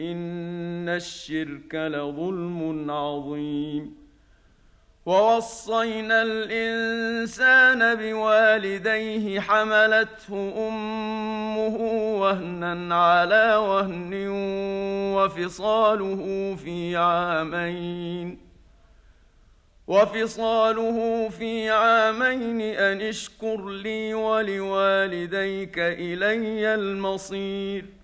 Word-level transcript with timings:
إن 0.00 0.88
الشرك 0.88 1.74
لظلم 1.74 2.90
عظيم. 2.90 4.04
ووصينا 5.06 6.22
الإنسان 6.22 7.94
بوالديه 7.94 9.40
حملته 9.40 10.54
أمه 10.68 11.76
وهنا 12.20 12.94
على 12.94 13.56
وهن 13.56 14.28
وفصاله 15.16 16.54
في 16.64 16.96
عامين. 16.96 18.38
وفصاله 19.86 21.28
في 21.28 21.70
عامين 21.70 22.60
أن 22.60 23.00
اشكر 23.00 23.68
لي 23.68 24.14
ولوالديك 24.14 25.78
إلي 25.78 26.74
المصير. 26.74 28.03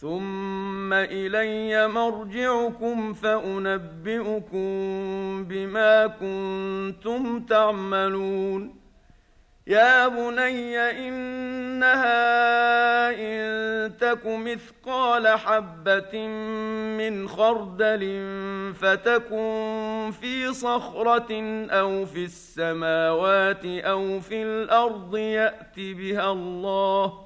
ثم 0.00 0.92
الي 0.92 1.88
مرجعكم 1.88 3.12
فانبئكم 3.12 4.64
بما 5.44 6.06
كنتم 6.06 7.40
تعملون 7.40 8.76
يا 9.66 10.08
بني 10.08 10.78
انها 10.78 12.16
ان 13.10 13.96
تك 13.96 14.26
مثقال 14.26 15.28
حبه 15.28 16.26
من 16.98 17.28
خردل 17.28 18.24
فتكن 18.80 20.12
في 20.20 20.52
صخره 20.52 21.66
أو 21.70 22.04
في 22.06 22.24
السماوات 22.24 23.64
أو 23.64 24.20
في 24.20 24.42
الأرض 24.42 25.16
يات 25.16 25.76
بها 25.76 26.32
الله 26.32 27.25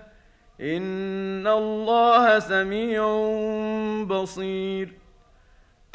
ان 0.61 1.47
الله 1.47 2.39
سميع 2.39 3.03
بصير 4.05 4.93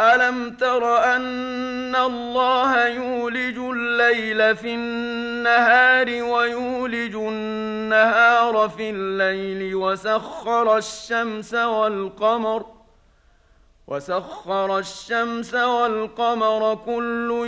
الم 0.01 0.57
تر 0.57 1.05
ان 1.05 1.97
الله 1.97 2.89
يولج 2.89 3.59
الليل 3.59 4.57
في 4.57 4.75
النهار 4.75 6.23
ويولج 6.23 7.15
النهار 7.15 8.69
في 8.69 8.91
الليل 8.91 9.75
وسخر 9.75 10.77
الشمس 10.77 11.55
والقمر 11.55 12.67
وسخر 13.87 14.79
الشمس 14.79 15.55
والقمر 15.55 16.75
كل 16.87 17.47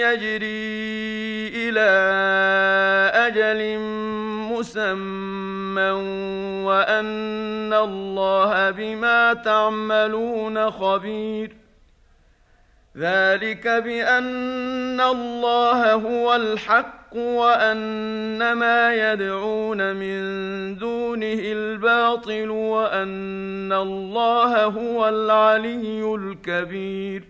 يجري 0.00 1.48
إلى 1.68 1.90
أجل 3.14 3.78
مسمى 4.60 5.90
وأن 6.64 7.72
الله 7.72 8.70
بما 8.70 9.34
تعملون 9.34 10.70
خبير. 10.70 11.56
ذلك 12.96 13.68
بأن 13.68 15.00
الله 15.00 15.92
هو 15.92 16.34
الحق 16.34 17.16
وأن 17.16 18.52
ما 18.52 19.12
يدعون 19.12 19.96
من 19.96 20.20
دونه 20.78 21.40
الباطل 21.42 22.50
وأن 22.50 23.72
الله 23.72 24.64
هو 24.64 25.08
العلي 25.08 26.14
الكبير. 26.14 27.29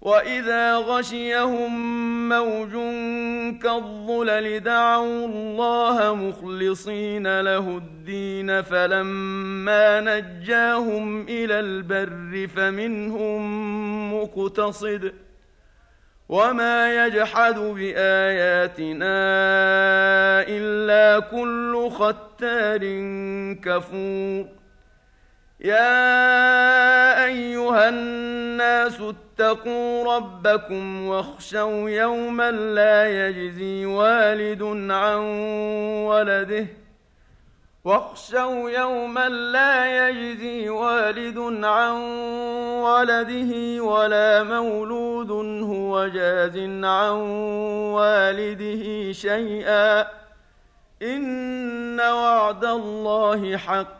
واذا 0.00 0.76
غشيهم 0.76 1.72
موج 2.28 2.72
كالظلل 3.62 4.60
دعوا 4.60 5.26
الله 5.26 6.14
مخلصين 6.14 7.40
له 7.40 7.76
الدين 7.76 8.62
فلما 8.62 10.00
نجاهم 10.00 11.22
إلى 11.22 11.60
البر 11.60 12.48
فمنهم 12.56 13.42
مقتصد 14.14 15.12
وما 16.28 17.06
يجحد 17.06 17.58
باياتنا 17.58 19.20
الا 20.48 21.20
كل 21.20 21.90
ختار 21.90 22.80
كفور 23.64 24.46
يا 25.60 27.24
ايها 27.24 27.88
الناس 27.88 29.00
ربكم 30.06 31.06
واخشوا 31.06 31.90
يوما 31.90 32.50
لا 32.50 33.28
يجزي 33.28 33.86
والد 33.86 34.62
عن 34.90 35.20
ولده 36.06 36.66
واخشوا 37.84 38.70
يوما 38.70 39.28
لا 39.28 40.08
يجزي 40.08 40.68
والد 40.68 41.64
عن 41.64 41.96
ولده 42.82 43.82
ولا 43.84 44.42
مولود 44.42 45.30
هو 45.62 46.06
جاز 46.08 46.58
عن 46.84 47.16
والده 47.94 49.12
شيئا 49.12 50.06
إن 51.02 52.00
وعد 52.00 52.64
الله 52.64 53.56
حق 53.56 53.99